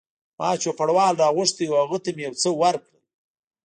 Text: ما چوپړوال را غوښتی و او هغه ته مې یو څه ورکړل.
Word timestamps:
ما 0.39 0.49
چوپړوال 0.61 1.13
را 1.21 1.27
غوښتی 1.35 1.65
و 1.67 1.73
او 1.81 1.83
هغه 1.83 1.97
ته 2.03 2.09
مې 2.15 2.23
یو 2.27 2.33
څه 2.41 2.49
ورکړل. 2.61 3.01